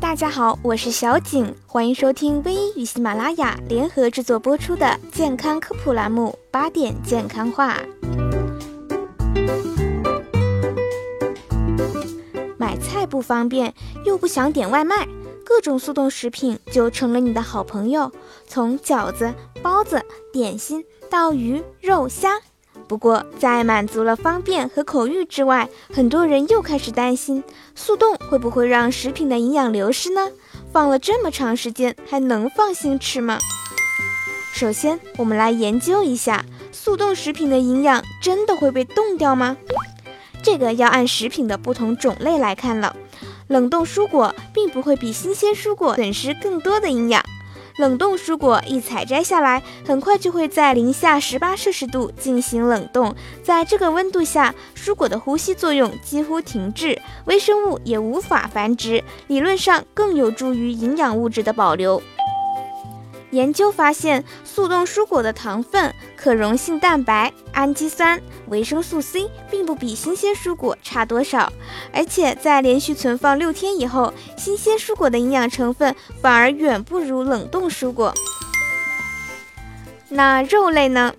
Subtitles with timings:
[0.00, 7.76] 大家好，我是小景，欢迎收听微医与喜马拉雅联合制作播出的健康科普栏目《八点健康话》。
[12.56, 13.74] 买菜不方便，
[14.04, 15.06] 又不想点外卖，
[15.44, 18.10] 各种速冻食品就成了你的好朋友。
[18.46, 20.00] 从饺子、包子、
[20.32, 22.40] 点心到鱼、肉、虾。
[22.88, 27.44] 不过，在满足了方便和口欲之外，很多人又开始担心
[27.74, 30.30] 速冻会不会让食品的营养流失呢？
[30.72, 33.38] 放了这么长时间，还能放心吃吗？
[34.54, 39.58] 首先，我们来研究一下速冻食品的营养真的会被冻掉吗？
[40.42, 42.96] 这个要按食品的不同种类来看了。
[43.48, 47.22] 冷冻蔬果并不会比新鲜蔬果损失更多的营养。
[47.78, 53.14] 冷冻蔬果一采摘下来，很快就会在零下十八摄氏度进行冷冻。
[53.42, 62.02] 在这个温度下，蔬果的呼吸作用几乎停滞，微生物也无法繁殖，理论上更有助于营养物质的保留。
[63.30, 71.52] 研究发现，速冻蔬果的糖分、可溶性蛋白、氨基酸、维生素 C 并不比新鲜蔬果差多少，
[71.92, 78.14] 而且在连续存放六天以后，新鲜蔬果的营养成分反而远不如冷冻蔬果。
[80.08, 81.14] 那肉类呢？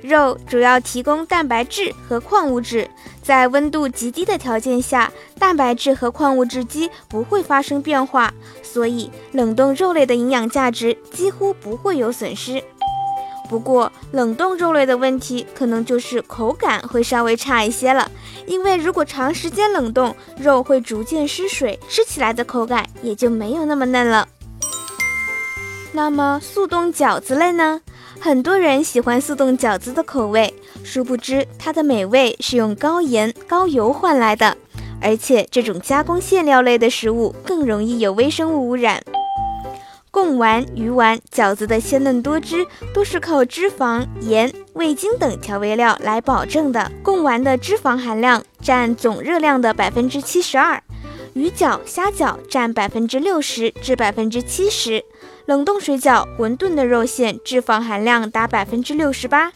[0.00, 2.88] 肉主要提供蛋白质和矿物质，
[3.28, 12.64] 在温度极低的条件下，蛋白质和矿物质基不会发生变化，所以冷冻肉类的营养价值几乎不会有损失。
[13.46, 18.10] 不过，冷冻肉类的问题可能就是口感会稍微差一些了，
[18.46, 24.26] 因为如果长时间冷冻，肉会逐渐失水，吃起来的口感也就没有那么嫩了。
[25.92, 27.82] 那么，速冻饺子类呢？
[28.20, 30.52] 很多人喜欢速冻饺子的口味，
[30.88, 34.56] 殊不知它的美味是用高盐高油换来的，
[35.02, 39.02] 而且这种加工馅料类的食物更容易有微生物污染。
[40.10, 46.90] 贡丸、鱼丸、饺子的鲜嫩多汁都是靠脂肪、盐、味精等调味料来保证的。
[47.02, 50.82] 贡丸的脂肪含量占总热量的百分之七十二，
[51.34, 55.04] 鱼饺、虾饺占百分之六十至百分之七十。
[55.44, 59.52] 冷冻水饺、馄饨的肉馅脂肪含量达百分之六十八，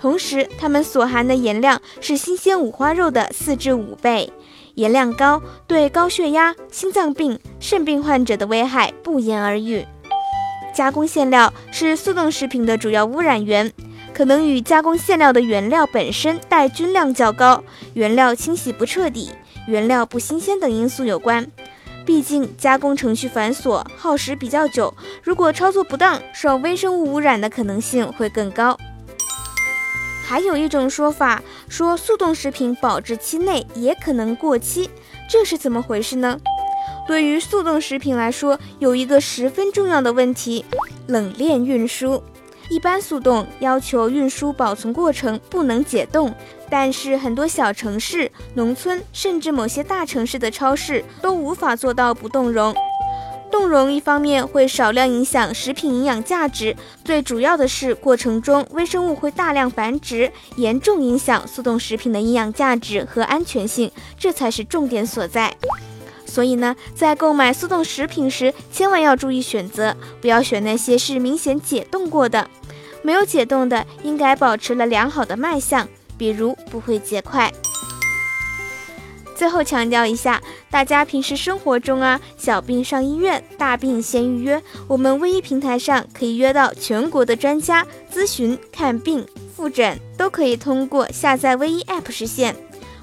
[0.00, 4.32] 同时它们所含的盐量是新鲜五花肉的四至五倍，
[4.74, 9.86] 盐量高对高血压、心脏病、肾病患者的危害不言而喻。
[10.74, 13.70] 加工馅料是速冻食品的主要污染源，
[14.14, 17.62] 可能与加工馅料的原料本身带菌量较高、
[17.92, 19.30] 原料清洗不彻底、
[19.66, 21.46] 原料不新鲜等因素有关。
[22.06, 28.78] 毕竟加工程序繁琐，耗时比较久，如果操作不当，受微生物污染的可能性会更高。
[30.30, 34.88] 还有一种说法说，速冻食品保质期内也可能过期，
[35.28, 36.38] 这是怎么回事呢？
[37.08, 40.64] 对于速冻食品来说，有一个十分重要的问题：
[41.08, 42.22] 冷链运输。
[42.70, 46.32] 一般速冻要求运输保存过程不能解冻，
[46.70, 52.72] 但是很多小城市、农村，甚至某些大城市的超市都无法做到不冻溶。
[53.50, 65.54] 冻溶一方面会少量影响食品营养价值，最主要的是过程中微生物会大量繁殖，严重影响速冻食品的营养价值和安全性，这才是重点所在。
[66.24, 72.48] 所以呢，在购买速冻食品时，千万要注意选择，不要选那些是明显解冻过的。
[73.02, 77.52] 没有解冻的，应该保持了良好的卖相，比如不会结块。
[79.40, 80.38] 最后强调一下，
[80.70, 84.62] 大家平时生活中啊，小病上医院，大病先预约。
[84.86, 92.54] 我们微医平台上可以约到全国的专家咨询、看病、复诊，都可以通过下载微医 App 实现。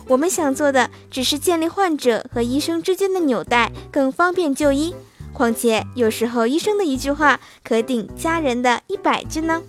[0.07, 4.93] 我们想做的只是建立患者和医生之间的纽带，更方便就医。
[5.33, 9.63] 况且有时候医生的一句话可顶家人的一百句呢。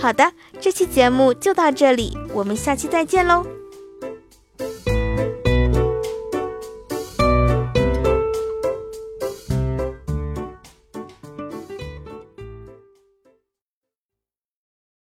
[0.00, 3.59] 好的，这期节目就到这里，我们下期再见喽。